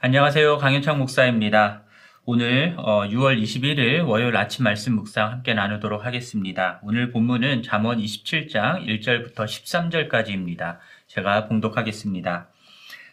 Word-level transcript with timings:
안녕하세요. 0.00 0.58
강현창 0.58 0.96
목사입니다. 1.00 1.82
오늘 2.24 2.76
6월 2.76 3.42
21일 3.42 4.06
월요일 4.06 4.36
아침 4.36 4.62
말씀 4.62 4.94
묵상 4.94 5.28
함께 5.28 5.54
나누도록 5.54 6.06
하겠습니다. 6.06 6.78
오늘 6.84 7.10
본문은 7.10 7.64
잠언 7.64 7.98
27장 7.98 8.86
1절부터 8.86 9.34
13절까지입니다. 9.34 10.78
제가 11.08 11.48
봉독하겠습니다. 11.48 12.46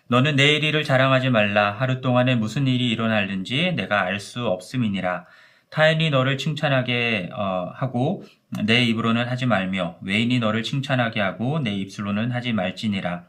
너는 0.10 0.36
내일 0.36 0.64
일을 0.64 0.84
자랑하지 0.84 1.32
말라. 1.32 1.72
하루 1.72 2.02
동안에 2.02 2.36
무슨 2.36 2.68
일이 2.68 2.92
일어날는지 2.92 3.72
내가 3.76 4.02
알 4.02 4.20
수 4.20 4.46
없음이니라. 4.46 5.26
타인이 5.72 6.12
너를 6.12 6.38
칭찬하게 6.38 7.32
어, 7.34 7.72
하고 7.74 8.24
내 8.64 8.84
입으로는 8.84 9.28
하지 9.28 9.48
말며 9.48 9.98
외인이 10.04 10.38
너를 10.38 10.62
칭찬하게 10.62 11.20
하고 11.20 11.58
내 11.58 11.72
입술로는 11.74 12.32
하지 12.32 12.54
말지니라. 12.54 13.24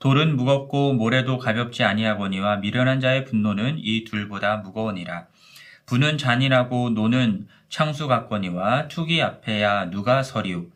돌은 0.00 0.36
무겁고 0.36 0.92
모래도 0.92 1.38
가볍지 1.38 1.82
아니하거니와 1.82 2.58
미련한 2.58 3.00
자의 3.00 3.24
분노는 3.24 3.78
이 3.78 4.04
둘보다 4.04 4.58
무거우니라. 4.58 5.26
부는 5.86 6.18
잔인하고 6.18 6.90
노는 6.90 7.48
창수 7.68 8.06
같거니와 8.06 8.86
투기 8.86 9.20
앞에야 9.20 9.90
누가 9.90 10.22
서리우. 10.22 10.68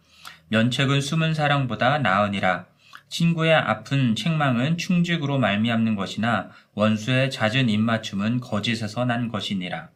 면책은 0.49 1.01
숨은 1.01 1.35
사랑보다 1.35 1.99
나으니라. 1.99 2.67
친구의 3.09 3.55
아픈 3.55 4.17
책망은 4.17 4.77
충직으로 4.77 5.39
말미암는 5.39 5.95
것이나 5.95 6.51
원수의 6.75 7.31
잦은 7.31 7.69
입맞춤은 7.69 8.41
거짓에서 8.41 9.05
난 9.05 9.29
것이니라. 9.29 9.91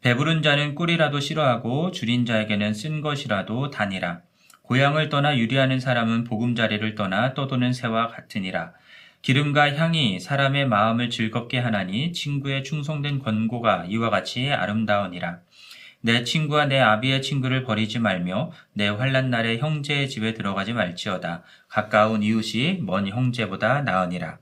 배부른 0.00 0.42
자는 0.42 0.74
꿀이라도 0.74 1.20
싫어하고 1.20 1.92
줄인 1.92 2.26
자에게는 2.26 2.74
쓴 2.74 3.02
것이라도 3.02 3.70
다니라. 3.70 4.22
고향을 4.68 5.08
떠나 5.08 5.38
유리하는 5.38 5.80
사람은 5.80 6.24
보금자리를 6.24 6.94
떠나 6.94 7.32
떠도는 7.32 7.72
새와 7.72 8.08
같으니라. 8.08 8.74
기름과 9.22 9.74
향이 9.74 10.20
사람의 10.20 10.68
마음을 10.68 11.08
즐겁게 11.08 11.58
하나니 11.58 12.12
친구의 12.12 12.64
충성된 12.64 13.20
권고가 13.20 13.86
이와 13.88 14.10
같이 14.10 14.50
아름다우니라. 14.50 15.38
내 16.02 16.22
친구와 16.22 16.66
내 16.66 16.78
아비의 16.78 17.22
친구를 17.22 17.64
버리지 17.64 17.98
말며 17.98 18.52
내 18.74 18.88
환란 18.88 19.30
날에 19.30 19.56
형제의 19.56 20.10
집에 20.10 20.34
들어가지 20.34 20.74
말지어다. 20.74 21.44
가까운 21.68 22.22
이웃이 22.22 22.80
먼 22.82 23.08
형제보다 23.08 23.80
나으니라. 23.80 24.36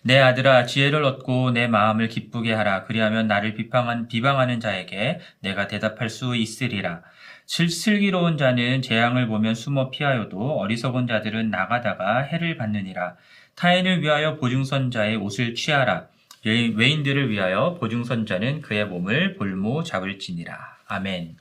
내 0.00 0.20
아들아 0.20 0.64
지혜를 0.64 1.04
얻고 1.04 1.50
내 1.50 1.66
마음을 1.66 2.08
기쁘게 2.08 2.54
하라. 2.54 2.84
그리하면 2.84 3.26
나를 3.26 3.52
비방한, 3.54 4.08
비방하는 4.08 4.58
자에게 4.58 5.20
내가 5.40 5.68
대답할 5.68 6.08
수 6.08 6.34
있으리라. 6.34 7.02
슬기로운 7.46 8.38
자는 8.38 8.82
재앙을 8.82 9.26
보면 9.26 9.54
숨어 9.54 9.90
피하여도 9.90 10.58
어리석은 10.58 11.06
자들은 11.06 11.50
나가다가 11.50 12.20
해를 12.20 12.56
받느니라. 12.56 13.16
타인을 13.54 14.02
위하여 14.02 14.36
보증선자의 14.36 15.16
옷을 15.16 15.54
취하라. 15.54 16.06
외인들을 16.44 17.30
위하여 17.30 17.76
보증선자는 17.78 18.62
그의 18.62 18.86
몸을 18.86 19.34
볼모 19.34 19.82
잡을지니라. 19.84 20.56
아멘. 20.86 21.36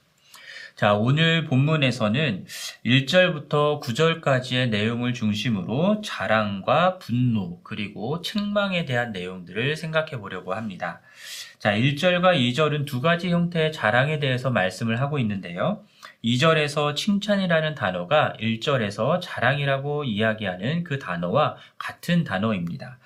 자, 0.75 0.93
오늘 0.93 1.45
본문에서는 1.45 2.45
1절부터 2.85 3.81
9절까지의 3.81 4.69
내용을 4.69 5.13
중심으로 5.13 6.01
자랑과 6.01 6.97
분노, 6.97 7.61
그리고 7.61 8.21
책망에 8.21 8.85
대한 8.85 9.11
내용들을 9.11 9.75
생각해 9.75 10.17
보려고 10.17 10.53
합니다. 10.53 11.01
자, 11.59 11.73
1절과 11.75 12.35
2절은 12.35 12.87
두 12.87 13.01
가지 13.01 13.29
형태의 13.29 13.71
자랑에 13.71 14.19
대해서 14.19 14.49
말씀을 14.49 14.99
하고 14.99 15.19
있는데요. 15.19 15.83
2절에서 16.23 16.95
칭찬이라는 16.95 17.75
단어가 17.75 18.33
1절에서 18.39 19.19
자랑이라고 19.21 20.03
이야기하는 20.03 20.83
그 20.83 20.99
단어와 20.99 21.55
같은 21.77 22.23
단어입니다. 22.23 22.97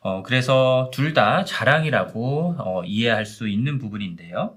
어, 0.00 0.22
그래서 0.22 0.90
둘 0.92 1.14
다 1.14 1.44
자랑이라고 1.44 2.56
어, 2.58 2.82
이해할 2.84 3.26
수 3.26 3.48
있는 3.48 3.78
부분인데요. 3.78 4.56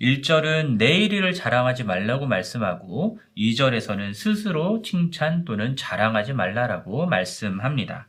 1절은 0.00 0.76
내일 0.76 1.12
일을 1.12 1.32
자랑하지 1.32 1.84
말라고 1.84 2.26
말씀하고 2.26 3.18
2절에서는 3.36 4.12
스스로 4.12 4.82
칭찬 4.82 5.44
또는 5.44 5.76
자랑하지 5.76 6.32
말라라고 6.32 7.06
말씀합니다. 7.06 8.06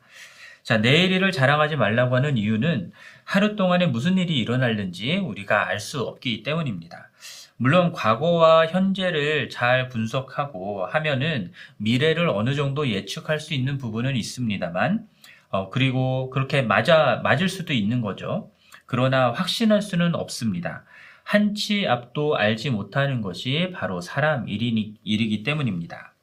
자, 0.64 0.80
내일 0.80 1.12
일을 1.12 1.32
자랑하지 1.32 1.76
말라고 1.76 2.16
하는 2.16 2.38
이유는 2.38 2.92
하루 3.24 3.56
동안에 3.56 3.86
무슨 3.86 4.18
일이 4.18 4.40
일어날는지 4.40 5.18
우리가 5.18 5.68
알 5.68 5.80
수 5.80 6.02
없기 6.02 6.42
때문입니다. 6.42 7.10
물론 7.58 7.94
과거와 7.94 8.68
현재를 8.68 9.50
잘 9.50 9.88
분석하고 9.90 10.86
하면은 10.88 11.54
미래를 11.78 12.28
어느 12.30 12.56
정도 12.56 12.90
예측할 12.90 13.40
수 13.40 13.54
있는 13.54 13.78
부분은 13.78 14.16
있습니다만, 14.16 15.08
어, 15.50 15.70
그리고 15.70 16.30
그렇게 16.32 16.62
맞아, 16.62 17.22
맞을 17.24 17.48
수도 17.48 17.74
있는 17.74 18.02
거죠. 18.02 18.52
그러나 18.86 19.32
확신할 19.32 19.82
수는 19.82 20.16
없습니다. 20.16 20.84
한치 21.24 21.88
앞도 21.88 22.36
알지 22.36 22.72
못하는 22.72 23.22
것이 23.22 23.72
바로 23.74 24.02
사람 24.02 24.48
일이니, 24.50 24.96
일이기 25.04 25.44
때문입니다. 25.44 26.15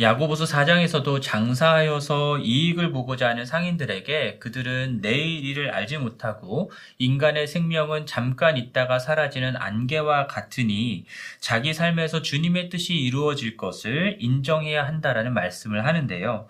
야고보서 0.00 0.44
4장에서도 0.44 1.20
장사하여서 1.20 2.38
이익을 2.38 2.90
보고자 2.90 3.28
하는 3.28 3.44
상인들에게 3.44 4.38
그들은 4.38 5.02
내일 5.02 5.44
일을 5.44 5.72
알지 5.74 5.98
못하고 5.98 6.70
인간의 6.96 7.46
생명은 7.46 8.06
잠깐 8.06 8.56
있다가 8.56 8.98
사라지는 8.98 9.58
안개와 9.58 10.26
같으니 10.26 11.04
자기 11.38 11.74
삶에서 11.74 12.22
주님의 12.22 12.70
뜻이 12.70 12.94
이루어질 12.94 13.58
것을 13.58 14.16
인정해야 14.20 14.86
한다라는 14.86 15.34
말씀을 15.34 15.84
하는데요. 15.84 16.48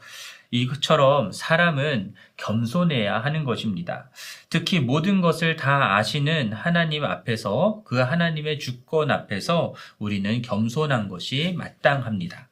이것처럼 0.52 1.32
사람은 1.32 2.14
겸손해야 2.36 3.18
하는 3.18 3.44
것입니다. 3.44 4.10
특히 4.48 4.78
모든 4.78 5.20
것을 5.20 5.56
다 5.56 5.96
아시는 5.96 6.52
하나님 6.52 7.04
앞에서 7.04 7.82
그 7.84 7.98
하나님의 7.98 8.60
주권 8.60 9.10
앞에서 9.10 9.74
우리는 9.98 10.40
겸손한 10.40 11.08
것이 11.08 11.54
마땅합니다. 11.58 12.49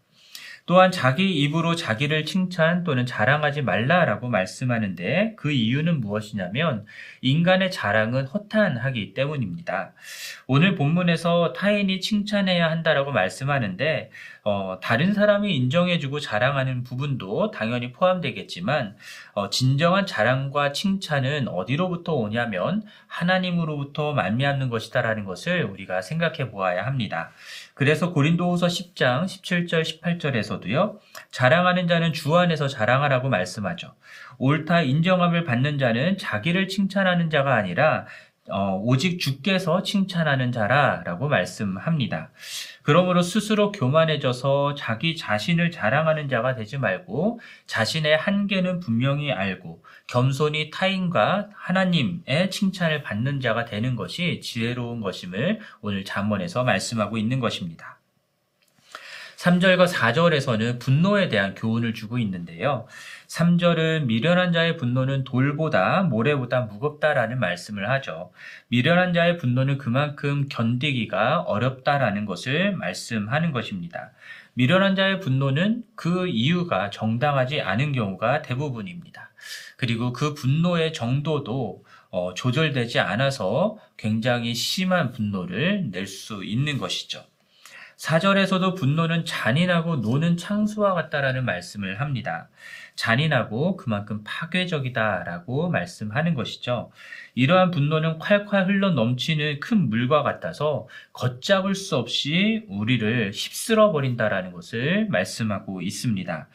또한 0.69 0.91
자기 0.93 1.31
입으로 1.31 1.77
자기를 1.77 2.27
칭찬 2.27 2.85
또는 2.85 3.07
자랑하지 3.07 3.63
말라라고 3.63 4.29
말씀하는데 4.29 5.33
그 5.35 5.51
이유는 5.51 6.01
무엇이냐면 6.01 6.85
인간의 7.23 7.71
자랑은 7.71 8.27
허탄하기 8.27 9.15
때문입니다. 9.15 9.95
오늘 10.47 10.75
본문에서 10.75 11.55
타인이 11.55 12.01
칭찬해야 12.03 12.71
한다라고 12.71 13.13
말씀하는데 13.13 14.11
어, 14.51 14.81
다른 14.81 15.13
사람이 15.13 15.55
인정해주고 15.55 16.21
자랑하는 16.21 16.83
부분도 16.83 17.51
당연히 17.51 17.93
포함되겠지만 17.93 18.97
어, 19.35 19.51
진정한 19.51 20.07
자랑과 20.07 20.73
칭찬은 20.73 21.49
어디로부터 21.49 22.15
오냐면 22.15 22.83
하나님으로부터 23.09 24.15
말미암는 24.15 24.71
것이다라는 24.71 25.27
것을 25.27 25.65
우리가 25.65 26.01
생각해 26.01 26.51
보아야 26.51 26.87
합니다. 26.87 27.31
그래서 27.75 28.15
고린도후서 28.15 28.69
10장 28.69 29.27
17절 29.27 29.83
18절에서도요. 29.83 30.99
자랑하는 31.31 31.87
자는 31.87 32.15
주 32.15 32.35
안에서 32.35 32.69
자랑하라고 32.69 33.29
말씀하죠. 33.29 33.93
옳다 34.39 34.81
인정함을 34.81 35.45
받는 35.45 35.79
자는 35.79 36.17
자기를 36.17 36.69
칭찬하는 36.69 37.29
자가 37.29 37.55
아니라 37.55 38.07
어, 38.51 38.81
오직 38.83 39.19
주께서 39.19 39.83
칭찬하는 39.83 40.53
자라라고 40.53 41.29
말씀합니다. 41.29 42.31
그러므로 42.83 43.23
스스로 43.23 43.71
교만해져서 43.71 44.75
자기 44.75 45.15
자신을 45.17 45.71
자랑하는 45.71 46.29
자가 46.29 46.55
되지 46.55 46.79
말고 46.79 47.41
자신의 47.67 48.17
한계는 48.17 48.81
분명히 48.81 49.31
알고 49.31 49.85
겸손히 50.07 50.71
타인과 50.71 51.51
하나님의 51.55 52.51
칭찬을 52.51 53.03
받는 53.03 53.41
자가 53.41 53.67
되는 53.67 53.95
것이 53.95 54.41
지혜로운 54.43 55.01
것임을 55.01 55.61
오늘 55.83 56.05
잠언에서 56.05 56.65
말씀하고 56.65 57.19
있는 57.19 57.41
것입니다. 57.41 57.98
3절과 59.39 59.87
4절에서는 59.87 60.81
분노에 60.81 61.29
대한 61.29 61.55
교훈을 61.55 61.95
주고 61.95 62.19
있는데요. 62.19 62.89
3절은 63.29 64.07
미련한 64.07 64.53
자의 64.53 64.77
분노는 64.77 65.23
돌보다 65.23 66.03
모래보다 66.03 66.63
무겁다라는 66.63 67.39
말씀을 67.39 67.89
하죠. 67.89 68.33
미련한 68.67 69.13
자의 69.13 69.37
분노는 69.37 69.79
그만큼 69.79 70.49
견디기가 70.49 71.43
어렵다라는 71.43 72.25
것을 72.27 72.73
말씀하는 72.73 73.53
것입니다. 73.53 74.11
미련한 74.55 74.97
자의 74.97 75.21
분노는 75.21 75.85
그 75.95 76.27
이유가 76.27 76.91
정당하지 76.91 77.61
않은 77.61 77.93
경우가 77.93 78.43
대부분입니다. 78.43 79.31
그리고 79.77 80.13
그 80.13 80.35
분노의 80.35 80.93
정도도 80.93 81.85
어, 82.11 82.35
조절되지 82.35 82.99
않아서 82.99 83.79
굉장히 83.97 84.55
심한 84.55 85.13
분노를 85.13 85.91
낼 85.93 86.09
수 86.09 86.43
있는 86.43 86.79
것이죠. 86.79 87.25
4절에서도 87.99 88.77
분노는 88.77 89.25
잔인하고 89.25 89.97
노는 89.97 90.37
창수와 90.37 90.95
같다라는 90.95 91.45
말씀을 91.45 92.01
합니다. 92.01 92.49
잔인하고 92.99 93.77
그만큼 93.77 94.23
파괴적이다라고 94.25 95.71
말씀하는 95.71 96.35
것이죠. 96.35 96.91
이러한 97.37 97.71
분노는 97.71 98.19
콸콸 98.19 98.67
흘러 98.67 98.91
넘치는 98.91 99.61
큰 99.61 99.89
물과 99.89 100.25
같아서 100.25 100.89
걷잡을 101.13 101.77
수 101.77 101.97
없이 101.97 102.65
우리를 102.69 103.31
휩쓸어 103.33 103.93
버린다라는 103.93 104.51
것을 104.51 105.07
말씀하고 105.11 105.81
있습니다. 105.81 106.49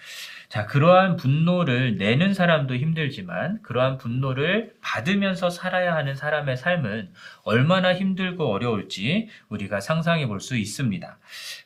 자, 0.50 0.66
그러한 0.68 1.16
분노를 1.16 1.98
내는 1.98 2.34
사람도 2.34 2.76
힘들지만 2.76 3.62
그러한 3.64 3.98
분노를 3.98 4.74
받으면서 4.82 5.50
살아야 5.50 5.96
하는 5.96 6.14
사람의 6.14 6.58
삶은 6.58 7.10
얼마나 7.44 7.94
힘들고 7.96 8.52
어려울지 8.52 9.30
우리가 9.48 9.80
상상해 9.80 10.28
볼 10.28 10.42
수 10.42 10.58
있습니다. 10.58 11.18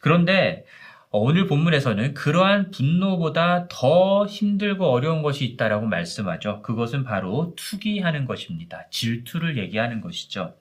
그런데 0.02 0.66
어, 0.68 0.87
오늘 1.10 1.48
본문에서는 1.48 2.14
그러한 2.16 2.72
분노보다 2.72 3.68
더 3.70 4.26
힘들고 4.26 4.86
어려운 4.92 5.22
것이 5.22 5.46
있다라고 5.46 5.88
말씀하죠. 5.88 6.62
그것은 6.62 7.06
바로 7.06 7.54
투기하는 7.56 8.26
것입니다. 8.26 8.88
질투를 8.92 9.58
얘기하는 9.58 10.02
것이죠. 10.02 10.54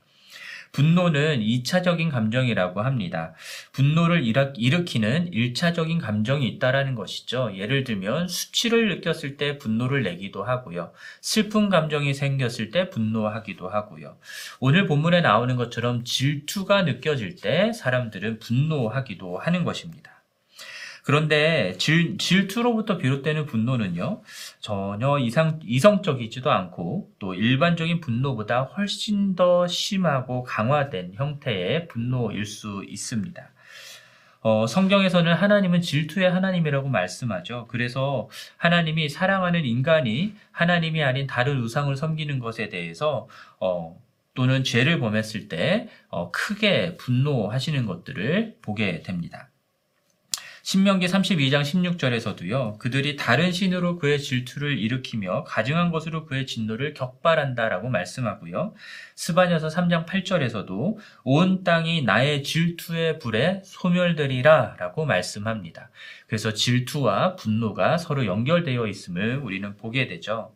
분노는 0.70 1.40
2차적인 1.40 2.10
감정이라고 2.10 2.82
합니다. 2.82 3.34
분노를 3.72 4.22
일으키는 4.25 5.31
1차적인 5.32 6.00
감정이 6.00 6.46
있다라는 6.46 6.94
것이죠. 6.94 7.52
예를 7.56 7.82
들면 7.82 8.28
수치를 8.28 8.88
느꼈을 8.88 9.37
때 9.38 9.58
분노를 9.58 10.04
내기도 10.04 10.44
하고요. 10.44 10.93
슬픈 11.22 11.70
감정이 11.70 12.14
생겼을 12.14 12.70
때 12.70 12.90
분노하기도 12.90 13.69
하고요. 13.69 14.16
오늘 14.60 14.87
본문에 14.87 15.22
나오는 15.22 15.56
것처럼 15.56 16.04
질투가 16.04 16.82
느껴질 16.82 17.37
때 17.37 17.72
사람들은 17.72 18.38
분노하기도 18.38 19.38
하는 19.38 19.64
것입니다. 19.64 20.15
그런데 21.06 21.75
질, 21.79 22.19
질투로부터 22.19 22.99
비롯되는 22.99 23.47
분노는요, 23.47 24.23
전혀 24.58 25.20
이상, 25.20 25.61
이성적이지도 25.64 26.50
않고 26.50 27.12
또 27.20 27.32
일반적인 27.32 28.00
분노보다 28.00 28.62
훨씬 28.62 29.37
더 29.37 29.69
심하고 29.69 30.43
강화된 30.43 31.12
형태의 31.14 31.87
분노일 31.87 32.44
수 32.44 32.85
있습니다. 32.88 33.41
어, 34.41 34.67
성경에서는 34.67 35.32
하나님은 35.32 35.81
질투의 35.81 36.29
하나님이라고 36.29 36.88
말씀하죠. 36.88 37.69
그래서 37.69 38.29
하나님이 38.56 39.08
사랑하는 39.08 39.64
인간이 39.64 40.35
하나님이 40.50 41.05
아닌 41.05 41.29
다른 41.29 41.61
우상을 41.61 41.94
섬기는 41.94 42.41
것에 42.41 42.69
대해서 42.69 43.29
어, 43.61 43.97
또는 44.35 44.64
죄를 44.64 44.99
범했을 44.99 45.49
때 45.49 45.88
어, 46.08 46.32
크게 46.32 46.97
분노하시는 46.97 47.87
것들을 47.87 48.56
보게 48.61 49.03
됩니다. 49.03 49.50
신명기 50.66 51.06
32장 51.06 51.62
16절에서도요, 51.62 52.78
그들이 52.78 53.14
다른 53.14 53.52
신으로 53.52 54.00
그의 54.00 54.18
질투를 54.18 54.76
일으키며 54.80 55.44
가증한 55.44 55.92
것으로 55.92 56.26
그의 56.26 56.44
진노를 56.44 56.92
격발한다라고 56.92 57.88
말씀하고요. 57.88 58.74
스바녀서 59.14 59.68
3장 59.68 60.06
8절에서도 60.06 60.96
온 61.22 61.62
땅이 61.62 62.02
나의 62.02 62.42
질투의 62.42 63.20
불에 63.20 63.62
소멸되리라 63.64 64.74
라고 64.80 65.06
말씀합니다. 65.06 65.90
그래서 66.26 66.52
질투와 66.52 67.36
분노가 67.36 67.96
서로 67.96 68.26
연결되어 68.26 68.88
있음을 68.88 69.36
우리는 69.36 69.76
보게 69.76 70.08
되죠. 70.08 70.52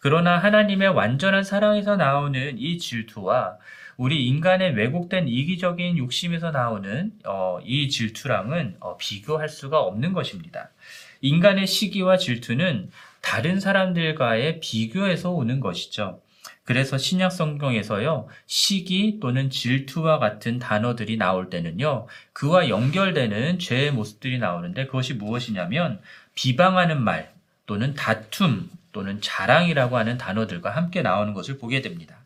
그러나 0.00 0.38
하나님의 0.38 0.88
완전한 0.88 1.44
사랑에서 1.44 1.96
나오는 1.96 2.56
이 2.56 2.78
질투와 2.78 3.58
우리 3.96 4.26
인간의 4.26 4.74
왜곡된 4.74 5.28
이기적인 5.28 5.98
욕심에서 5.98 6.50
나오는 6.50 7.12
어, 7.24 7.58
이 7.64 7.88
질투랑은 7.88 8.76
어, 8.80 8.96
비교할 8.96 9.48
수가 9.48 9.80
없는 9.80 10.12
것입니다. 10.12 10.70
인간의 11.20 11.66
시기와 11.66 12.16
질투는 12.16 12.90
다른 13.20 13.60
사람들과의 13.60 14.60
비교에서 14.60 15.30
오는 15.30 15.60
것이죠. 15.60 16.20
그래서 16.64 16.96
신약 16.96 17.32
성경에서요, 17.32 18.28
시기 18.46 19.18
또는 19.20 19.50
질투와 19.50 20.18
같은 20.18 20.58
단어들이 20.58 21.16
나올 21.16 21.50
때는요, 21.50 22.06
그와 22.32 22.68
연결되는 22.68 23.58
죄의 23.58 23.92
모습들이 23.92 24.38
나오는데 24.38 24.86
그것이 24.86 25.14
무엇이냐면, 25.14 26.00
비방하는 26.34 27.02
말 27.02 27.32
또는 27.66 27.94
다툼 27.94 28.70
또는 28.92 29.20
자랑이라고 29.20 29.96
하는 29.96 30.18
단어들과 30.18 30.70
함께 30.70 31.02
나오는 31.02 31.32
것을 31.34 31.58
보게 31.58 31.80
됩니다. 31.80 32.16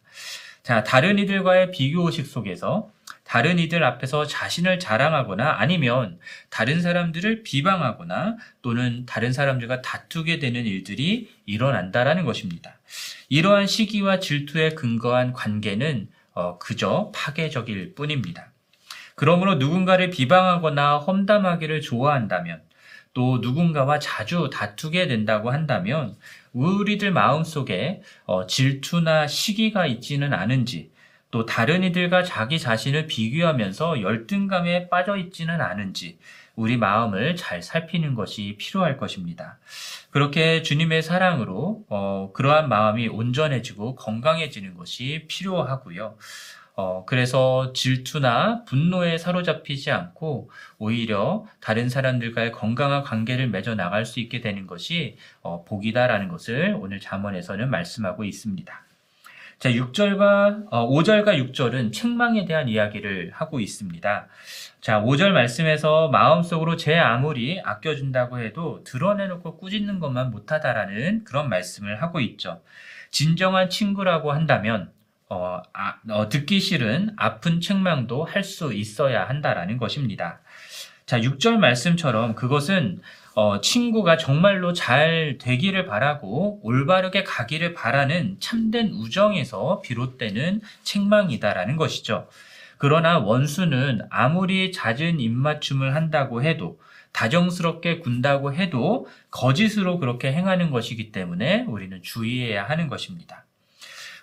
자, 0.66 0.82
다른 0.82 1.16
이들과의 1.20 1.70
비교의식 1.70 2.26
속에서 2.26 2.90
다른 3.22 3.60
이들 3.60 3.84
앞에서 3.84 4.26
자신을 4.26 4.80
자랑하거나 4.80 5.58
아니면 5.58 6.18
다른 6.50 6.82
사람들을 6.82 7.44
비방하거나 7.44 8.36
또는 8.62 9.06
다른 9.06 9.32
사람들과 9.32 9.80
다투게 9.80 10.40
되는 10.40 10.66
일들이 10.66 11.30
일어난다라는 11.46 12.24
것입니다. 12.24 12.80
이러한 13.28 13.68
시기와 13.68 14.18
질투에 14.18 14.70
근거한 14.70 15.34
관계는 15.34 16.08
어, 16.34 16.58
그저 16.58 17.12
파괴적일 17.14 17.94
뿐입니다. 17.94 18.50
그러므로 19.14 19.54
누군가를 19.54 20.10
비방하거나 20.10 20.98
험담하기를 20.98 21.80
좋아한다면 21.80 22.65
또 23.16 23.38
누군가와 23.38 23.98
자주 23.98 24.50
다투게 24.52 25.06
된다고 25.06 25.50
한다면 25.50 26.18
우리들 26.52 27.12
마음속에 27.12 28.02
어, 28.26 28.46
질투나 28.46 29.26
시기가 29.26 29.86
있지는 29.86 30.34
않은지 30.34 30.90
또 31.30 31.46
다른 31.46 31.82
이들과 31.82 32.24
자기 32.24 32.58
자신을 32.58 33.06
비교하면서 33.06 34.02
열등감에 34.02 34.90
빠져 34.90 35.16
있지는 35.16 35.62
않은지 35.62 36.18
우리 36.56 36.76
마음을 36.76 37.36
잘 37.36 37.62
살피는 37.62 38.14
것이 38.14 38.56
필요할 38.58 38.98
것입니다. 38.98 39.58
그렇게 40.10 40.60
주님의 40.60 41.02
사랑으로 41.02 41.86
어, 41.88 42.30
그러한 42.34 42.68
마음이 42.68 43.08
온전해지고 43.08 43.96
건강해지는 43.96 44.74
것이 44.74 45.24
필요하고요. 45.26 46.18
어, 46.78 47.06
그래서 47.06 47.72
질투나 47.72 48.64
분노에 48.66 49.16
사로잡히지 49.16 49.90
않고 49.90 50.50
오히려 50.78 51.46
다른 51.58 51.88
사람들과의 51.88 52.52
건강한 52.52 53.02
관계를 53.02 53.48
맺어 53.48 53.74
나갈 53.74 54.04
수 54.04 54.20
있게 54.20 54.42
되는 54.42 54.66
것이 54.66 55.16
어, 55.40 55.64
복이다라는 55.64 56.28
것을 56.28 56.76
오늘 56.78 57.00
잠언에서는 57.00 57.70
말씀하고 57.70 58.24
있습니다. 58.24 58.86
자, 59.58 59.70
6절과 59.70 60.66
어, 60.70 60.86
5절과 60.90 61.50
6절은 61.50 61.94
책망에 61.94 62.44
대한 62.44 62.68
이야기를 62.68 63.30
하고 63.32 63.58
있습니다. 63.58 64.28
자, 64.82 65.00
5절 65.00 65.30
말씀에서 65.30 66.08
마음속으로 66.08 66.76
제 66.76 66.98
아무리 66.98 67.58
아껴준다고 67.64 68.38
해도 68.38 68.84
드러내놓고 68.84 69.56
꾸짖는 69.56 69.98
것만 69.98 70.30
못하다라는 70.30 71.24
그런 71.24 71.48
말씀을 71.48 72.02
하고 72.02 72.20
있죠. 72.20 72.60
진정한 73.10 73.70
친구라고 73.70 74.32
한다면 74.32 74.90
어, 75.28 75.60
아, 75.72 75.96
어, 76.10 76.28
듣기 76.28 76.60
싫은 76.60 77.14
아픈 77.16 77.60
책망도 77.60 78.24
할 78.24 78.44
수 78.44 78.72
있어야 78.72 79.28
한다라는 79.28 79.76
것입니다. 79.76 80.40
자, 81.04 81.18
6절 81.20 81.56
말씀처럼 81.58 82.34
그것은 82.34 83.00
어, 83.34 83.60
친구가 83.60 84.16
정말로 84.16 84.72
잘 84.72 85.36
되기를 85.40 85.86
바라고 85.86 86.60
올바르게 86.62 87.24
가기를 87.24 87.74
바라는 87.74 88.36
참된 88.40 88.88
우정에서 88.88 89.82
비롯되는 89.82 90.60
책망이다라는 90.84 91.76
것이죠. 91.76 92.28
그러나 92.78 93.18
원수는 93.18 94.02
아무리 94.10 94.70
잦은 94.72 95.20
입맞춤을 95.20 95.94
한다고 95.94 96.42
해도 96.42 96.78
다정스럽게 97.12 97.98
군다고 98.00 98.52
해도 98.54 99.06
거짓으로 99.30 99.98
그렇게 99.98 100.32
행하는 100.32 100.70
것이기 100.70 101.12
때문에 101.12 101.64
우리는 101.68 102.02
주의해야 102.02 102.64
하는 102.64 102.88
것입니다. 102.88 103.45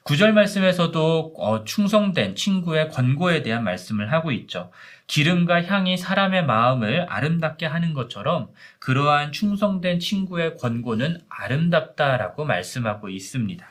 구절 0.03 0.33
말씀에서도 0.33 1.33
어, 1.37 1.63
충성된 1.63 2.35
친구의 2.35 2.89
권고에 2.89 3.41
대한 3.41 3.63
말씀을 3.63 4.11
하고 4.11 4.33
있죠. 4.33 4.69
기름과 5.07 5.63
향이 5.63 5.95
사람의 5.95 6.45
마음을 6.45 7.05
아름답게 7.09 7.65
하는 7.65 7.93
것처럼 7.93 8.49
그러한 8.79 9.31
충성된 9.31 9.99
친구의 9.99 10.57
권고는 10.57 11.21
아름답다라고 11.29 12.43
말씀하고 12.43 13.07
있습니다. 13.07 13.65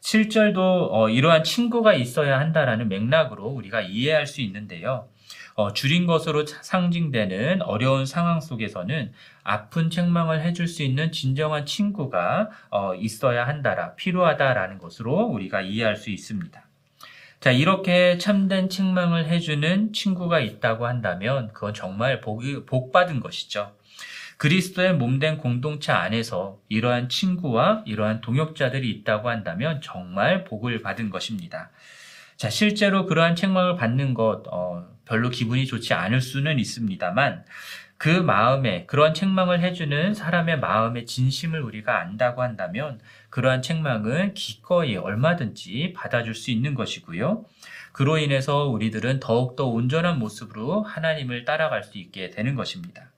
7절도 0.00 0.88
어, 0.92 1.08
이러한 1.08 1.42
친구가 1.42 1.94
있어야 1.94 2.38
한다라는 2.38 2.88
맥락으로 2.88 3.46
우리가 3.46 3.80
이해할 3.80 4.28
수 4.28 4.40
있는데요. 4.42 5.08
어, 5.54 5.72
줄인 5.72 6.06
것으로 6.06 6.46
상징되는 6.46 7.62
어려운 7.62 8.06
상황 8.06 8.40
속에서는 8.40 9.12
아픈 9.42 9.90
책망을 9.90 10.42
해줄 10.42 10.68
수 10.68 10.82
있는 10.82 11.12
진정한 11.12 11.66
친구가 11.66 12.50
어, 12.70 12.94
있어야 12.94 13.46
한다라, 13.46 13.94
필요하다라는 13.94 14.78
것으로 14.78 15.16
우리가 15.26 15.60
이해할 15.60 15.96
수 15.96 16.10
있습니다. 16.10 16.62
자, 17.40 17.50
이렇게 17.50 18.18
참된 18.18 18.68
책망을 18.68 19.26
해주는 19.26 19.94
친구가 19.94 20.40
있다고 20.40 20.86
한다면 20.86 21.50
그건 21.54 21.72
정말 21.72 22.20
복이, 22.20 22.66
복 22.66 22.92
받은 22.92 23.20
것이죠. 23.20 23.72
그리스도의 24.36 24.94
몸된 24.94 25.36
공동체 25.36 25.92
안에서 25.92 26.58
이러한 26.70 27.10
친구와 27.10 27.82
이러한 27.86 28.22
동역자들이 28.22 28.90
있다고 28.90 29.28
한다면 29.28 29.80
정말 29.82 30.44
복을 30.44 30.80
받은 30.80 31.10
것입니다. 31.10 31.70
자, 32.40 32.48
실제로 32.48 33.04
그러한 33.04 33.36
책망을 33.36 33.76
받는 33.76 34.14
것, 34.14 34.44
어, 34.50 34.88
별로 35.04 35.28
기분이 35.28 35.66
좋지 35.66 35.92
않을 35.92 36.22
수는 36.22 36.58
있습니다만, 36.58 37.44
그 37.98 38.08
마음에, 38.08 38.86
그러한 38.86 39.12
책망을 39.12 39.60
해주는 39.60 40.14
사람의 40.14 40.58
마음의 40.58 41.04
진심을 41.04 41.60
우리가 41.60 42.00
안다고 42.00 42.40
한다면, 42.40 42.98
그러한 43.28 43.60
책망은 43.60 44.32
기꺼이 44.32 44.96
얼마든지 44.96 45.92
받아줄 45.94 46.34
수 46.34 46.50
있는 46.50 46.72
것이고요. 46.72 47.44
그로 47.92 48.16
인해서 48.16 48.68
우리들은 48.68 49.20
더욱더 49.20 49.66
온전한 49.66 50.18
모습으로 50.18 50.82
하나님을 50.82 51.44
따라갈 51.44 51.82
수 51.82 51.98
있게 51.98 52.30
되는 52.30 52.54
것입니다. 52.54 53.10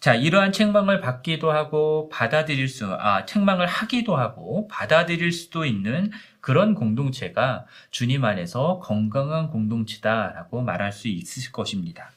자, 0.00 0.14
이러한 0.14 0.50
책망을 0.50 1.00
받기도 1.00 1.52
하고 1.52 2.08
받아들일 2.08 2.68
수, 2.68 2.86
아, 2.92 3.24
책망을 3.26 3.66
하기도 3.66 4.16
하고 4.16 4.66
받아들일 4.66 5.30
수도 5.30 5.66
있는 5.66 6.10
그런 6.42 6.74
공동체가 6.74 7.64
주님 7.90 8.26
안에서 8.26 8.80
건강한 8.80 9.48
공동체다라고 9.48 10.60
말할 10.60 10.92
수 10.92 11.08
있을 11.08 11.52
것입니다. 11.52 12.10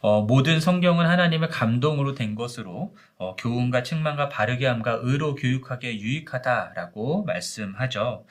어, 0.00 0.22
모든 0.22 0.60
성경은 0.60 1.06
하나님의 1.06 1.48
감동으로 1.48 2.14
된 2.14 2.34
것으로 2.34 2.94
어, 3.16 3.34
교훈과 3.36 3.82
책망과 3.82 4.28
바르게 4.28 4.66
함과 4.66 5.00
의로 5.02 5.34
교육하기에 5.34 5.98
유익하다라고 5.98 7.24
말씀하죠. 7.24 8.26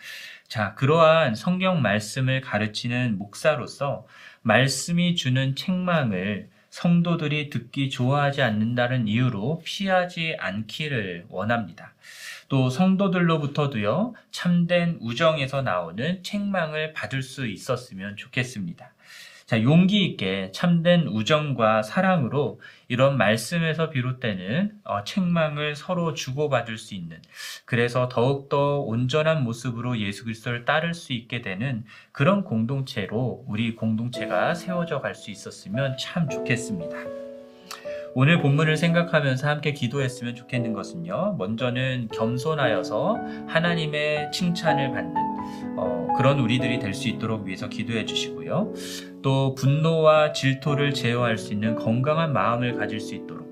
자, 0.48 0.76
그러한 0.76 1.36
성경 1.36 1.82
말씀을 1.82 2.42
가르치는 2.42 3.18
목사로서 3.18 4.08
말씀이 4.44 5.16
주는 5.16 5.56
책망을 5.56 6.48
성도들이 6.70 7.50
듣기 7.50 7.90
좋아하지 7.90 8.42
않는다는 8.42 9.08
이유로 9.08 9.62
피하지 9.66 10.38
않기를 10.40 11.26
원합니다. 11.30 11.94
또 12.50 12.70
성도들로부터도요, 12.70 14.14
참된 14.32 14.98
우정에서 15.02 15.62
나오는 15.62 16.22
책망을 16.24 16.94
받을 16.94 17.22
수 17.22 17.48
있었으면 17.48 18.16
좋겠습니다. 18.18 18.94
자, 19.46 19.62
용기 19.62 20.06
있게 20.06 20.52
참된 20.54 21.06
우정과 21.06 21.84
사랑으로 21.84 22.62
이런 22.88 23.18
말씀에서 23.18 23.90
비롯되는 23.90 24.72
어, 24.86 25.04
책망을 25.04 25.76
서로 25.76 26.14
주고받을 26.14 26.78
수 26.78 26.96
있는 26.96 27.22
그래서 27.66 28.08
더욱더 28.08 28.80
온전한 28.80 29.44
모습으로 29.44 30.00
예수 30.00 30.24
그리스도를 30.24 30.64
따를 30.64 30.94
수 30.94 31.12
있게 31.12 31.42
되는 31.42 31.84
그런 32.14 32.44
공동체로 32.44 33.44
우리 33.48 33.76
공동체가 33.76 34.56
세워져 34.56 35.02
갈 35.02 35.14
수 35.14 35.30
있었으면 35.30 35.98
참 35.98 36.30
좋겠습니다. 36.30 36.98
오늘 38.16 38.40
본문을 38.42 38.78
생각하면서 38.78 39.48
함께 39.48 39.74
기도했으면 39.74 40.36
좋겠는 40.36 40.74
것은요. 40.74 41.36
먼저는 41.38 42.10
겸손하여서 42.14 43.18
하나님의 43.48 44.32
칭찬을 44.32 44.92
받는 44.92 45.14
어, 45.78 46.08
그런 46.18 46.40
우리들이 46.40 46.80
될 46.80 46.94
수 46.94 47.08
있도록 47.10 47.46
위해서 47.48 47.70
기도해 47.70 48.06
주시고요. 48.06 48.72
또 49.24 49.56
분노와 49.56 50.32
질투를 50.32 50.94
제어할 50.94 51.40
수 51.40 51.54
있는 51.54 51.76
건강한 51.76 52.34
마음을 52.34 52.76
가질 52.76 53.00
수 53.00 53.16
있도록 53.16 53.44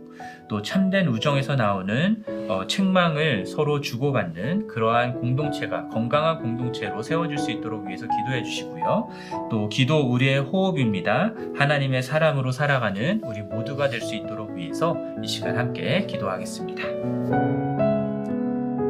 또 0.48 0.62
참된 0.62 1.08
우정에서 1.08 1.56
나오는 1.56 2.24
어, 2.52 2.68
책망을 2.68 3.46
서로 3.46 3.80
주고받는 3.80 4.68
그러한 4.68 5.22
공동체가 5.22 5.88
건강한 5.88 6.40
공동체로 6.42 7.02
세워질 7.02 7.38
수 7.38 7.50
있도록 7.50 7.88
위해서 7.88 8.06
기도해 8.08 8.44
주시고요. 8.44 9.08
또 9.50 9.70
기도 9.70 10.02
우리의 10.12 10.40
호흡입니다. 10.40 11.34
하나님의 11.56 12.04
사람으로 12.04 12.52
살아가는 12.52 13.22
우리 13.24 13.42
모두가 13.42 13.88
될 13.88 14.02
수 14.02 14.16
있도록 14.16 14.58
위해서 14.58 14.98
이 15.24 15.28
시간 15.28 15.56
함께 15.60 16.08
기도하겠습니다. 16.08 16.84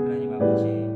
하나님 0.08 0.34
아버지 0.34 0.91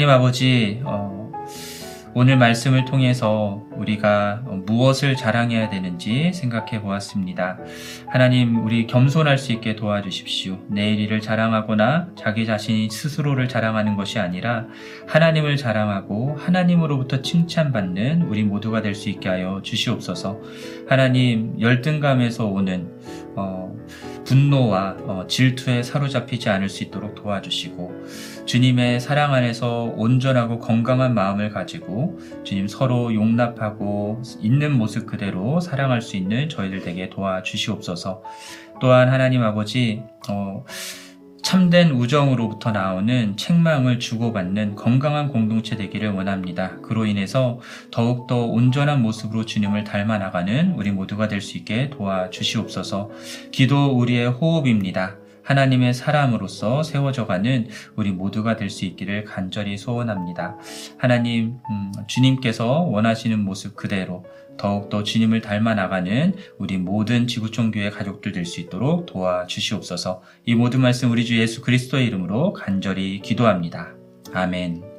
하나님 0.00 0.14
아버지, 0.14 0.80
어, 0.86 1.30
오늘 2.14 2.38
말씀을 2.38 2.86
통해서 2.86 3.66
우리가 3.76 4.44
무엇을 4.64 5.14
자랑해야 5.14 5.68
되는지 5.68 6.32
생각해 6.32 6.80
보았습니다. 6.80 7.58
하나님, 8.06 8.64
우리 8.64 8.86
겸손할 8.86 9.36
수 9.36 9.52
있게 9.52 9.76
도와주십시오. 9.76 10.56
내일 10.68 11.00
일을 11.00 11.20
자랑하거나 11.20 12.12
자기 12.16 12.46
자신이 12.46 12.88
스스로를 12.88 13.46
자랑하는 13.46 13.94
것이 13.96 14.18
아니라 14.18 14.68
하나님을 15.06 15.58
자랑하고 15.58 16.34
하나님으로부터 16.38 17.20
칭찬받는 17.20 18.22
우리 18.22 18.42
모두가 18.42 18.80
될 18.80 18.94
수 18.94 19.10
있게 19.10 19.28
하여 19.28 19.60
주시옵소서. 19.62 20.40
하나님, 20.88 21.60
열등감에서 21.60 22.46
오는 22.46 22.88
어, 23.36 23.70
분노와 24.30 24.96
어, 25.00 25.26
질투에 25.26 25.82
사로잡히지 25.82 26.48
않을 26.50 26.68
수 26.68 26.84
있도록 26.84 27.16
도와주시고 27.16 28.44
주님의 28.46 29.00
사랑 29.00 29.34
안에서 29.34 29.92
온전하고 29.96 30.60
건강한 30.60 31.14
마음을 31.14 31.50
가지고 31.50 32.20
주님 32.44 32.68
서로 32.68 33.12
용납하고 33.12 34.22
있는 34.40 34.78
모습 34.78 35.06
그대로 35.06 35.58
사랑할 35.58 36.00
수 36.00 36.16
있는 36.16 36.48
저희들 36.48 36.82
되게 36.82 37.10
도와주시옵소서. 37.10 38.22
또한 38.80 39.08
하나님 39.08 39.42
아버지 39.42 40.04
어, 40.28 40.64
참된 41.50 41.90
우정으로부터 41.90 42.70
나오는 42.70 43.36
책망을 43.36 43.98
주고받는 43.98 44.76
건강한 44.76 45.26
공동체 45.26 45.74
되기를 45.74 46.12
원합니다. 46.12 46.76
그로 46.80 47.06
인해서 47.06 47.58
더욱더 47.90 48.46
온전한 48.46 49.02
모습으로 49.02 49.44
주님을 49.46 49.82
닮아 49.82 50.18
나가는 50.18 50.74
우리 50.76 50.92
모두가 50.92 51.26
될 51.26 51.40
수 51.40 51.58
있게 51.58 51.90
도와주시옵소서. 51.90 53.10
기도 53.50 53.98
우리의 53.98 54.28
호흡입니다. 54.28 55.16
하나님의 55.42 55.92
사람으로서 55.92 56.84
세워져가는 56.84 57.66
우리 57.96 58.12
모두가 58.12 58.54
될 58.54 58.70
수 58.70 58.84
있기를 58.84 59.24
간절히 59.24 59.76
소원합니다. 59.76 60.56
하나님, 60.98 61.58
음, 61.68 61.92
주님께서 62.06 62.82
원하시는 62.82 63.36
모습 63.44 63.74
그대로 63.74 64.24
더욱더 64.60 65.02
주님을 65.02 65.40
닮아 65.40 65.74
나가는 65.74 66.34
우리 66.58 66.76
모든 66.76 67.26
지구촌 67.26 67.70
교회 67.70 67.88
가족들 67.88 68.32
될 68.32 68.44
수 68.44 68.60
있도록 68.60 69.06
도와주시옵소서 69.06 70.22
이 70.44 70.54
모든 70.54 70.80
말씀 70.80 71.10
우리 71.10 71.24
주 71.24 71.38
예수 71.38 71.62
그리스도의 71.62 72.06
이름으로 72.06 72.52
간절히 72.52 73.20
기도합니다. 73.20 73.94
아멘. 74.34 74.89